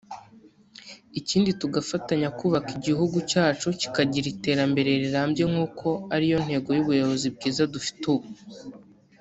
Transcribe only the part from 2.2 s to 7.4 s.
kubaka igihugu cyacu kikagira iterambere rirambye nk’uko ari yo ntego y’ubuyobozi